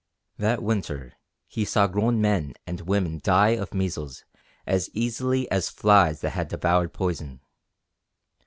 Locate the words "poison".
6.91-7.39